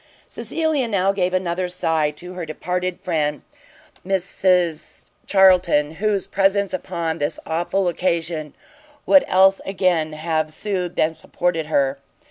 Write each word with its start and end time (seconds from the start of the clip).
Cecilia 0.27 0.87
now 0.87 1.11
gave 1.11 1.31
another 1.31 1.69
sigh 1.69 2.09
to 2.09 2.33
her 2.33 2.43
departed 2.43 2.99
friend 3.01 3.43
Mrs 4.03 5.05
Charlton, 5.27 5.97
whose 6.01 6.25
presence 6.25 6.73
upon 6.73 7.19
this 7.19 7.39
awful 7.45 7.87
occasion 7.87 8.55
would 9.05 9.23
else 9.27 9.61
again 9.63 10.13
have 10.13 10.49
soothed 10.49 10.99
and 10.99 11.15
supported 11.15 11.67
her. 11.67 11.99